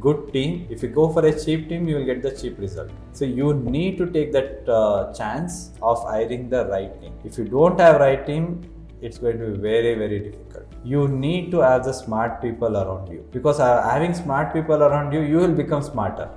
good 0.00 0.32
team 0.32 0.66
if 0.70 0.82
you 0.82 0.88
go 0.88 1.10
for 1.12 1.24
a 1.26 1.32
cheap 1.44 1.68
team 1.68 1.88
you 1.88 1.96
will 1.96 2.04
get 2.04 2.22
the 2.22 2.30
cheap 2.30 2.58
result 2.58 2.90
so 3.12 3.24
you 3.24 3.54
need 3.54 3.96
to 3.96 4.06
take 4.06 4.32
that 4.32 4.68
uh, 4.68 5.10
chance 5.14 5.70
of 5.80 6.02
hiring 6.04 6.48
the 6.50 6.66
right 6.66 7.00
team 7.00 7.14
if 7.24 7.38
you 7.38 7.44
don't 7.44 7.80
have 7.80 7.98
right 7.98 8.26
team 8.26 8.60
it's 9.00 9.18
going 9.18 9.38
to 9.38 9.46
be 9.52 9.58
very 9.58 9.94
very 9.94 10.18
difficult. 10.20 10.66
You 10.84 11.08
need 11.08 11.50
to 11.52 11.58
have 11.60 11.84
the 11.84 11.92
smart 11.92 12.40
people 12.40 12.76
around 12.76 13.08
you. 13.12 13.24
Because 13.32 13.60
uh, 13.60 13.88
having 13.88 14.14
smart 14.14 14.52
people 14.52 14.82
around 14.82 15.12
you 15.12 15.20
you 15.20 15.36
will 15.36 15.54
become 15.54 15.82
smarter. 15.82 16.28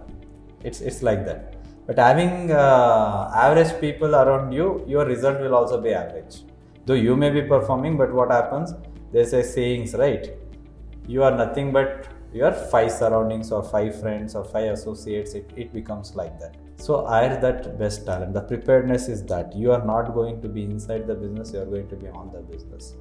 It's 0.63 0.81
it's 0.81 1.01
like 1.01 1.25
that. 1.25 1.55
But 1.87 1.97
having 1.97 2.51
uh, 2.51 3.31
average 3.33 3.79
people 3.79 4.15
around 4.15 4.51
you 4.51 4.83
your 4.87 5.05
result 5.05 5.39
will 5.39 5.55
also 5.55 5.81
be 5.81 5.93
average. 5.93 6.43
Though 6.85 7.01
you 7.07 7.15
may 7.15 7.29
be 7.29 7.41
performing 7.41 7.97
but 7.97 8.13
what 8.13 8.31
happens? 8.31 8.73
There's 9.11 9.33
a 9.33 9.43
sayings 9.43 9.93
right? 9.93 10.31
You 11.07 11.23
are 11.23 11.35
nothing 11.35 11.71
but 11.71 12.07
your 12.33 12.53
five 12.53 12.91
surroundings 12.91 13.51
or 13.51 13.63
five 13.63 13.99
friends 13.99 14.35
or 14.35 14.43
five 14.43 14.71
associates 14.71 15.33
it, 15.33 15.51
it 15.55 15.73
becomes 15.73 16.15
like 16.15 16.39
that 16.39 16.55
so 16.85 17.05
hire 17.05 17.39
that 17.39 17.77
best 17.77 18.05
talent. 18.07 18.33
The 18.33 18.41
preparedness 18.41 19.07
is 19.07 19.23
that 19.25 19.55
you 19.55 19.71
are 19.71 19.85
not 19.85 20.13
going 20.15 20.41
to 20.41 20.47
be 20.47 20.63
inside 20.63 21.05
the 21.05 21.13
business, 21.13 21.53
you 21.53 21.59
are 21.59 21.71
going 21.73 21.87
to 21.89 21.95
be 21.95 22.07
on 22.07 22.31
the 22.33 22.41
business. 22.41 22.95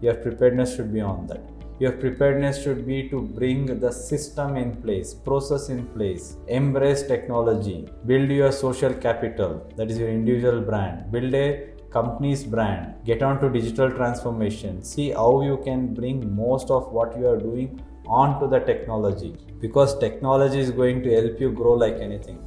Your 0.00 0.14
preparedness 0.14 0.74
should 0.74 0.92
be 0.94 1.02
on 1.02 1.26
that. 1.26 1.42
Your 1.78 1.92
preparedness 1.92 2.62
should 2.62 2.86
be 2.86 3.08
to 3.10 3.20
bring 3.20 3.78
the 3.80 3.92
system 3.92 4.56
in 4.56 4.74
place, 4.82 5.12
process 5.14 5.68
in 5.68 5.86
place, 5.88 6.36
embrace 6.48 7.02
technology, 7.02 7.86
build 8.06 8.30
your 8.30 8.50
social 8.50 8.94
capital, 8.94 9.70
that 9.76 9.90
is 9.90 9.98
your 9.98 10.08
individual 10.08 10.60
brand, 10.60 11.12
build 11.12 11.34
a 11.34 11.68
company's 11.90 12.44
brand, 12.44 12.94
get 13.04 13.22
on 13.22 13.40
to 13.40 13.50
digital 13.50 13.90
transformation, 13.90 14.82
see 14.82 15.10
how 15.10 15.42
you 15.42 15.60
can 15.64 15.94
bring 15.94 16.34
most 16.34 16.70
of 16.70 16.90
what 16.92 17.16
you 17.18 17.28
are 17.28 17.38
doing 17.38 17.80
onto 18.06 18.48
the 18.48 18.58
technology 18.60 19.36
because 19.60 19.98
technology 19.98 20.58
is 20.58 20.70
going 20.70 21.02
to 21.02 21.14
help 21.14 21.38
you 21.38 21.50
grow 21.52 21.74
like 21.74 21.98
anything 22.00 22.38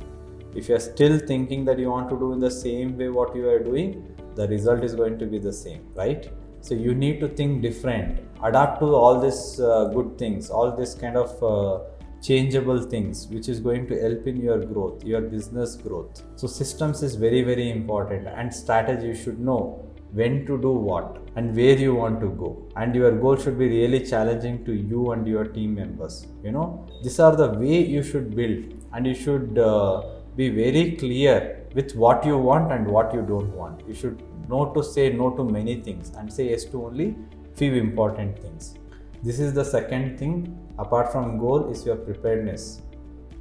if 0.55 0.69
you 0.69 0.75
are 0.75 0.85
still 0.93 1.17
thinking 1.19 1.65
that 1.65 1.79
you 1.79 1.89
want 1.89 2.09
to 2.09 2.17
do 2.17 2.33
in 2.33 2.39
the 2.39 2.51
same 2.51 2.97
way 2.97 3.09
what 3.09 3.35
you 3.35 3.47
are 3.49 3.59
doing 3.59 3.89
the 4.35 4.47
result 4.47 4.83
is 4.83 4.95
going 4.95 5.17
to 5.19 5.25
be 5.25 5.39
the 5.39 5.53
same 5.53 5.81
right? 5.95 6.31
So 6.61 6.75
you 6.75 6.93
need 6.93 7.19
to 7.21 7.27
think 7.27 7.63
different. 7.63 8.19
Adapt 8.43 8.79
to 8.81 8.93
all 8.95 9.19
these 9.19 9.59
uh, 9.59 9.85
good 9.85 10.17
things 10.17 10.49
all 10.49 10.75
this 10.75 10.93
kind 10.93 11.17
of 11.17 11.31
uh, 11.43 11.83
changeable 12.21 12.81
things 12.81 13.27
which 13.27 13.49
is 13.49 13.59
going 13.59 13.87
to 13.87 13.99
help 13.99 14.27
in 14.27 14.37
your 14.39 14.59
growth 14.59 15.03
your 15.03 15.21
business 15.21 15.75
growth. 15.75 16.23
So 16.35 16.47
systems 16.47 17.01
is 17.03 17.15
very 17.15 17.41
very 17.43 17.69
important 17.71 18.27
and 18.27 18.53
strategy 18.53 19.07
you 19.07 19.15
should 19.15 19.39
know 19.39 19.87
when 20.13 20.45
to 20.45 20.57
do 20.61 20.71
what 20.71 21.17
and 21.35 21.55
where 21.55 21.77
you 21.77 21.95
want 21.95 22.19
to 22.19 22.27
go. 22.27 22.67
And 22.75 22.93
your 22.93 23.11
goal 23.11 23.37
should 23.37 23.57
be 23.57 23.67
really 23.69 24.05
challenging 24.05 24.65
to 24.65 24.73
you 24.73 25.11
and 25.11 25.25
your 25.25 25.45
team 25.45 25.75
members 25.75 26.27
you 26.43 26.51
know? 26.51 26.85
These 27.03 27.19
are 27.19 27.35
the 27.35 27.49
way 27.49 27.83
you 27.83 28.03
should 28.03 28.35
build 28.35 28.73
and 28.93 29.07
you 29.07 29.15
should 29.15 29.57
uh, 29.57 30.01
be 30.35 30.49
very 30.49 30.91
clear 30.95 31.65
with 31.75 31.95
what 31.95 32.25
you 32.25 32.37
want 32.37 32.71
and 32.71 32.87
what 32.87 33.13
you 33.13 33.21
don't 33.21 33.53
want. 33.55 33.87
You 33.87 33.93
should 33.93 34.21
know 34.49 34.73
to 34.73 34.83
say 34.83 35.11
no 35.11 35.29
to 35.31 35.43
many 35.43 35.81
things 35.81 36.11
and 36.17 36.31
say 36.31 36.49
yes 36.49 36.65
to 36.65 36.85
only 36.85 37.15
few 37.55 37.73
important 37.75 38.39
things. 38.39 38.75
This 39.23 39.39
is 39.39 39.53
the 39.53 39.63
second 39.63 40.17
thing. 40.17 40.57
Apart 40.79 41.11
from 41.11 41.37
goal 41.37 41.69
is 41.69 41.85
your 41.85 41.95
preparedness 41.95 42.81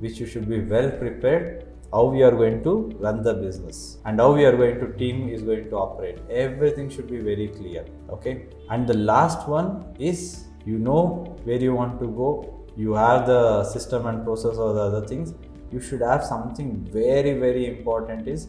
which 0.01 0.19
you 0.19 0.27
should 0.27 0.49
be 0.49 0.61
well 0.61 0.91
prepared 0.91 1.67
how 1.93 2.05
we 2.05 2.23
are 2.23 2.31
going 2.31 2.63
to 2.63 2.73
run 3.01 3.23
the 3.23 3.35
business 3.35 3.99
and 4.05 4.21
how 4.21 4.33
we 4.33 4.45
are 4.45 4.57
going 4.57 4.79
to 4.79 4.93
team 4.99 5.29
is 5.29 5.43
going 5.43 5.69
to 5.71 5.77
operate. 5.77 6.19
Everything 6.31 6.89
should 6.89 7.11
be 7.11 7.19
very 7.19 7.49
clear 7.49 7.85
okay? 8.09 8.47
And 8.71 8.87
the 8.87 8.95
last 8.95 9.49
one 9.49 9.85
is 9.99 10.45
you 10.65 10.79
know 10.79 11.37
where 11.45 11.59
you 11.59 11.75
want 11.75 12.01
to 12.01 12.07
go. 12.07 12.67
You 12.77 12.95
have 12.95 13.27
the 13.27 13.65
system 13.65 14.07
and 14.07 14.25
process 14.25 14.57
or 14.57 14.73
the 14.73 14.81
other 14.81 15.07
things 15.07 15.35
you 15.73 15.81
should 15.81 16.01
have 16.01 16.25
something 16.25 16.71
very 17.01 17.33
very 17.45 17.67
important 17.67 18.29
is 18.29 18.49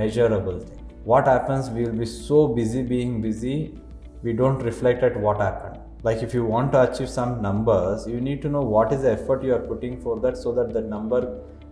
measurable 0.00 0.58
thing 0.60 0.80
what 1.04 1.26
happens 1.26 1.70
we 1.70 1.84
will 1.84 1.98
be 2.04 2.06
so 2.06 2.46
busy 2.60 2.82
being 2.82 3.20
busy 3.20 3.74
we 4.22 4.32
don't 4.32 4.58
reflect 4.70 5.02
at 5.02 5.16
what 5.26 5.40
happened 5.40 5.78
like 6.02 6.22
if 6.26 6.34
you 6.34 6.44
want 6.44 6.72
to 6.72 6.80
achieve 6.82 7.08
some 7.08 7.40
numbers 7.40 8.06
you 8.06 8.20
need 8.20 8.42
to 8.42 8.48
know 8.48 8.60
what 8.60 8.92
is 8.92 9.02
the 9.02 9.12
effort 9.12 9.42
you 9.42 9.54
are 9.54 9.66
putting 9.72 10.00
for 10.00 10.18
that 10.20 10.36
so 10.36 10.52
that 10.52 10.72
the 10.72 10.80
number 10.80 11.20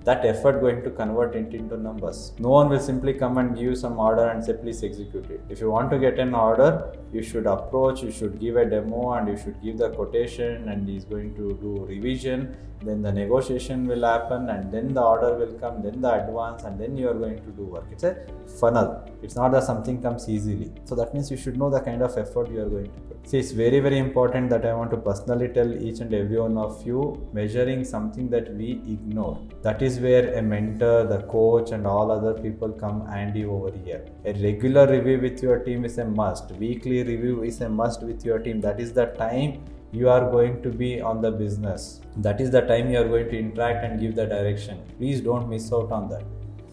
that 0.09 0.25
effort 0.25 0.61
going 0.61 0.83
to 0.83 0.91
convert 0.91 1.35
it 1.35 1.55
into 1.55 1.77
numbers. 1.77 2.33
No 2.39 2.51
one 2.51 2.69
will 2.71 2.81
simply 2.81 3.13
come 3.13 3.37
and 3.39 3.55
give 3.55 3.65
you 3.65 3.75
some 3.75 3.99
order 3.99 4.29
and 4.29 4.43
say, 4.43 4.55
please 4.55 4.83
execute 4.83 5.29
it. 5.31 5.41
If 5.49 5.61
you 5.61 5.71
want 5.71 5.91
to 5.91 5.99
get 5.99 6.19
an 6.19 6.35
order, 6.35 6.93
you 7.13 7.23
should 7.23 7.47
approach, 7.47 8.03
you 8.03 8.11
should 8.11 8.39
give 8.41 8.57
a 8.57 8.65
demo, 8.65 9.13
and 9.15 9.29
you 9.29 9.37
should 9.37 9.61
give 9.63 9.77
the 9.79 9.91
quotation, 9.91 10.69
and 10.69 10.89
he's 10.89 11.05
going 11.05 11.35
to 11.35 11.59
do 11.61 11.85
revision. 11.87 12.57
Then 12.83 13.03
the 13.03 13.13
negotiation 13.13 13.87
will 13.87 14.05
happen, 14.05 14.49
and 14.49 14.73
then 14.73 14.95
the 14.95 15.03
order 15.03 15.37
will 15.37 15.59
come, 15.59 15.83
then 15.83 16.01
the 16.01 16.13
advance, 16.23 16.63
and 16.63 16.79
then 16.79 16.97
you 16.97 17.09
are 17.09 17.15
going 17.15 17.37
to 17.37 17.51
do 17.51 17.65
work. 17.65 17.87
It's 17.91 18.05
a 18.05 18.17
funnel. 18.61 19.05
It's 19.23 19.37
not 19.37 19.53
that 19.53 19.65
something 19.65 20.01
comes 20.01 20.29
easily. 20.29 20.71
So 20.85 20.95
that 20.95 21.13
means 21.13 21.31
you 21.31 21.37
should 21.37 21.59
know 21.59 21.71
the 21.71 21.81
kind 21.81 22.03
of 22.03 22.17
effort 22.17 22.51
you 22.51 22.61
are 22.63 22.69
going 22.69 22.87
to 22.87 23.01
put. 23.01 23.29
See, 23.29 23.39
it's 23.39 23.51
very, 23.51 23.81
very 23.81 23.99
important 23.99 24.49
that 24.51 24.65
I 24.65 24.73
want 24.75 24.91
to 24.93 24.97
personally 24.97 25.49
tell 25.49 25.71
each 25.71 26.01
and 26.01 26.15
every 26.15 26.41
one 26.41 26.57
of 26.57 26.87
you 26.87 27.29
measuring 27.33 27.85
something 27.85 28.31
that 28.31 28.55
we 28.55 28.81
ignore. 28.87 29.39
That 29.63 29.83
is 29.83 29.99
where 29.99 30.35
a 30.35 30.43
mentor, 30.43 31.05
the 31.05 31.23
coach, 31.23 31.73
and 31.73 31.87
all 31.87 32.11
other 32.11 32.35
people 32.35 32.71
come 32.71 33.07
handy 33.07 33.45
over 33.45 33.73
here. 33.85 34.07
A 34.25 34.33
regular 34.35 34.87
review 34.87 35.21
with 35.21 35.43
your 35.43 35.59
team 35.59 35.85
is 35.85 35.99
a 35.99 36.05
must. 36.05 36.53
Weekly 36.53 37.03
review 37.03 37.43
is 37.43 37.61
a 37.61 37.69
must 37.69 38.03
with 38.03 38.25
your 38.25 38.39
team. 38.39 38.61
That 38.61 38.81
is 38.81 38.93
the 38.93 39.07
time 39.07 39.65
you 39.93 40.09
are 40.09 40.31
going 40.31 40.63
to 40.63 40.71
be 40.71 41.01
on 41.01 41.23
the 41.23 41.31
business. 41.31 42.01
That 42.17 42.41
is 42.41 42.51
the 42.51 42.61
time 42.61 42.91
you 42.91 42.99
are 42.99 43.09
going 43.09 43.29
to 43.31 43.39
interact 43.39 43.85
and 43.85 44.01
give 44.01 44.15
the 44.15 44.27
direction. 44.27 44.81
Please 44.99 45.21
don't 45.21 45.49
miss 45.49 45.73
out 45.73 45.91
on 45.91 46.09
that. 46.11 46.25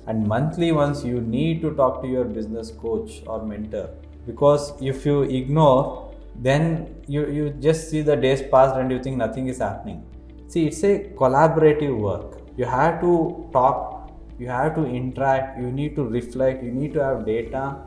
And 0.07 0.27
monthly 0.27 0.71
once 0.71 1.03
you 1.03 1.21
need 1.21 1.61
to 1.61 1.73
talk 1.75 2.01
to 2.01 2.07
your 2.07 2.25
business 2.25 2.71
coach 2.71 3.23
or 3.25 3.43
mentor 3.43 3.89
because 4.27 4.73
if 4.81 5.05
you 5.05 5.23
ignore 5.23 6.13
then 6.37 6.95
you, 7.07 7.27
you 7.31 7.49
just 7.51 7.89
see 7.89 8.01
the 8.01 8.15
days 8.15 8.41
passed 8.41 8.75
and 8.75 8.91
you 8.91 9.01
think 9.01 9.17
nothing 9.17 9.47
is 9.47 9.59
happening. 9.59 10.05
See, 10.47 10.67
it's 10.67 10.83
a 10.83 11.11
collaborative 11.15 11.97
work. 11.97 12.41
You 12.57 12.65
have 12.65 12.99
to 13.01 13.49
talk, 13.53 14.11
you 14.37 14.47
have 14.47 14.75
to 14.75 14.85
interact, 14.85 15.57
you 15.59 15.71
need 15.71 15.95
to 15.95 16.03
reflect, 16.03 16.63
you 16.63 16.71
need 16.71 16.93
to 16.93 17.03
have 17.03 17.25
data 17.25 17.77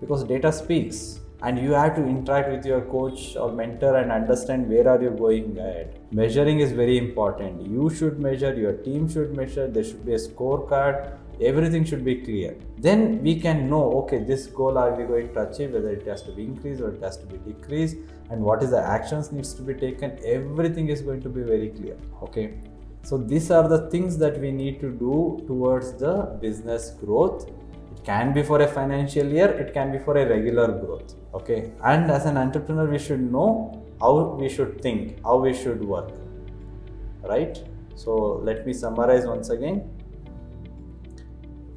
because 0.00 0.24
data 0.24 0.52
speaks 0.52 1.20
and 1.42 1.58
you 1.58 1.72
have 1.72 1.94
to 1.94 2.02
interact 2.06 2.48
with 2.50 2.64
your 2.64 2.80
coach 2.82 3.36
or 3.36 3.52
mentor 3.52 3.96
and 3.96 4.10
understand 4.10 4.68
where 4.68 4.88
are 4.88 5.00
you 5.02 5.10
going 5.10 5.58
ahead. 5.58 5.98
Measuring 6.10 6.60
is 6.60 6.72
very 6.72 6.96
important. 6.96 7.66
You 7.66 7.90
should 7.90 8.18
measure 8.18 8.54
your 8.54 8.72
team 8.72 9.08
should 9.08 9.36
measure 9.36 9.68
there 9.68 9.84
should 9.84 10.04
be 10.06 10.14
a 10.14 10.18
scorecard. 10.18 11.18
Everything 11.40 11.84
should 11.84 12.04
be 12.04 12.16
clear. 12.22 12.56
Then 12.78 13.22
we 13.22 13.38
can 13.38 13.68
know 13.68 13.92
okay 14.02 14.18
this 14.18 14.46
goal 14.46 14.78
are 14.78 14.94
we 14.94 15.04
going 15.04 15.32
to 15.34 15.48
achieve 15.48 15.72
whether 15.72 15.90
it 15.90 16.06
has 16.06 16.22
to 16.22 16.32
be 16.32 16.44
increased 16.44 16.80
or 16.80 16.90
it 16.94 17.02
has 17.02 17.18
to 17.18 17.26
be 17.26 17.36
decreased 17.52 17.96
and 18.30 18.40
what 18.40 18.62
is 18.62 18.70
the 18.70 18.80
actions 18.80 19.30
needs 19.30 19.52
to 19.54 19.62
be 19.62 19.74
taken. 19.74 20.18
Everything 20.24 20.88
is 20.88 21.02
going 21.02 21.20
to 21.20 21.28
be 21.28 21.42
very 21.42 21.68
clear 21.68 21.96
okay? 22.22 22.54
So 23.02 23.18
these 23.18 23.50
are 23.50 23.68
the 23.68 23.88
things 23.90 24.16
that 24.18 24.40
we 24.40 24.50
need 24.50 24.80
to 24.80 24.90
do 24.90 25.44
towards 25.46 25.92
the 25.92 26.36
business 26.40 26.90
growth 26.90 27.48
can 28.04 28.32
be 28.32 28.42
for 28.42 28.60
a 28.62 28.68
financial 28.68 29.26
year 29.26 29.48
it 29.48 29.72
can 29.72 29.92
be 29.92 29.98
for 29.98 30.16
a 30.16 30.28
regular 30.28 30.68
growth 30.68 31.14
okay? 31.34 31.72
And 31.82 32.10
as 32.10 32.26
an 32.26 32.36
entrepreneur 32.36 32.86
we 32.86 32.98
should 32.98 33.20
know 33.20 33.82
how 34.00 34.36
we 34.40 34.48
should 34.48 34.80
think 34.80 35.22
how 35.24 35.38
we 35.38 35.52
should 35.54 35.84
work 35.84 36.10
right? 37.22 37.62
So 37.94 38.40
let 38.44 38.66
me 38.66 38.72
summarize 38.72 39.26
once 39.26 39.50
again. 39.50 39.90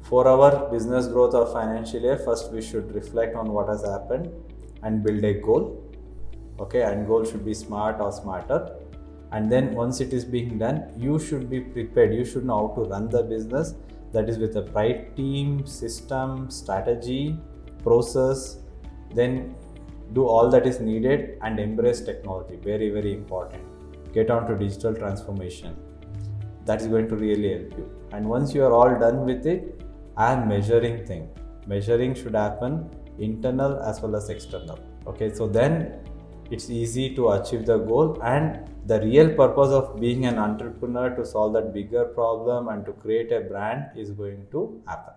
For 0.02 0.26
our 0.26 0.68
business 0.70 1.06
growth 1.06 1.34
or 1.34 1.46
financial 1.46 2.00
year 2.00 2.18
first 2.18 2.52
we 2.52 2.62
should 2.62 2.94
reflect 2.94 3.36
on 3.36 3.52
what 3.52 3.68
has 3.68 3.84
happened 3.84 4.30
and 4.82 5.02
build 5.04 5.24
a 5.24 5.34
goal 5.34 5.82
okay? 6.58 6.82
And 6.82 7.06
goal 7.06 7.24
should 7.24 7.44
be 7.44 7.54
smart 7.54 8.00
or 8.00 8.12
smarter. 8.12 8.76
And 9.32 9.50
then 9.50 9.74
once 9.74 10.00
it 10.00 10.12
is 10.12 10.24
being 10.24 10.58
done 10.58 10.92
you 10.96 11.18
should 11.18 11.48
be 11.48 11.60
prepared. 11.60 12.14
You 12.14 12.24
should 12.24 12.44
know 12.44 12.68
how 12.68 12.82
to 12.82 12.88
run 12.90 13.08
the 13.08 13.22
business 13.22 13.74
that 14.12 14.28
is 14.28 14.38
with 14.38 14.56
a 14.56 14.64
right 14.72 15.14
team 15.16 15.66
system 15.66 16.50
strategy 16.50 17.36
process 17.82 18.58
then 19.14 19.54
do 20.12 20.26
all 20.26 20.50
that 20.50 20.66
is 20.66 20.80
needed 20.80 21.38
and 21.42 21.60
embrace 21.60 22.00
technology. 22.00 22.56
Very 22.56 22.90
very 22.90 23.12
important. 23.12 23.62
Get 24.12 24.30
on 24.30 24.46
to 24.48 24.56
digital 24.56 24.94
transformation. 24.94 25.76
That 26.64 26.80
is 26.80 26.88
going 26.88 27.08
to 27.08 27.16
really 27.16 27.52
help 27.52 27.78
you. 27.78 27.90
And 28.12 28.28
once 28.28 28.54
you 28.54 28.64
are 28.64 28.72
all 28.72 28.98
done 28.98 29.24
with 29.24 29.46
it 29.46 29.80
and 30.16 30.48
measuring 30.48 31.06
thing. 31.06 31.28
Measuring 31.66 32.14
should 32.14 32.34
happen 32.34 32.90
internal 33.18 33.80
as 33.80 34.00
well 34.00 34.16
as 34.16 34.28
external. 34.28 34.78
Okay 35.06 35.32
so 35.32 35.46
then 35.46 36.00
it's 36.50 36.68
easy 36.68 37.14
to 37.14 37.30
achieve 37.30 37.64
the 37.66 37.78
goal 37.78 38.20
and 38.22 38.58
the 38.86 39.00
real 39.00 39.28
purpose 39.34 39.70
of 39.70 40.00
being 40.00 40.26
an 40.26 40.38
entrepreneur 40.38 41.10
to 41.10 41.24
solve 41.24 41.52
that 41.52 41.72
bigger 41.72 42.04
problem 42.06 42.68
and 42.68 42.84
to 42.84 42.92
create 42.92 43.30
a 43.30 43.40
brand 43.40 43.84
is 43.96 44.10
going 44.10 44.46
to 44.50 44.82
happen 44.86 45.14